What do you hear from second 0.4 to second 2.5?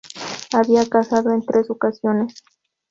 Había casado en tres ocasiones.